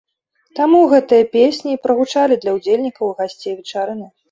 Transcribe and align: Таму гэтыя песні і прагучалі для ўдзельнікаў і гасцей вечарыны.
Таму 0.59 0.79
гэтыя 0.93 1.27
песні 1.35 1.69
і 1.77 1.81
прагучалі 1.85 2.39
для 2.47 2.51
ўдзельнікаў 2.57 3.13
і 3.15 3.15
гасцей 3.23 3.57
вечарыны. 3.61 4.07